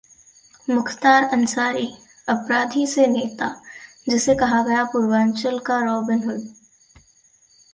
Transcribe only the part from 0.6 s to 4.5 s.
मुख्तार अंसारी: अपराधी से नेता, जिसे